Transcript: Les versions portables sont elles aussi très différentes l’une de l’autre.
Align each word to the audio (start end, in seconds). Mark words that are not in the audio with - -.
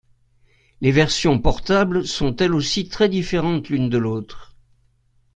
Les 0.81 0.89
versions 0.91 1.37
portables 1.37 2.07
sont 2.07 2.35
elles 2.37 2.55
aussi 2.55 2.87
très 2.89 3.07
différentes 3.07 3.69
l’une 3.69 3.87
de 3.87 3.99
l’autre. 3.99 4.55